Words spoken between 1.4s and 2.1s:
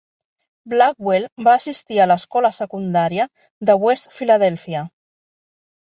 va assistir a